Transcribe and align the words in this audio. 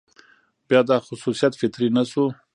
بيا 0.67 0.81
دا 0.89 0.97
خصوصيت 1.05 1.53
فطري 1.61 1.87
نه 1.95 2.03
شو، 2.11 2.25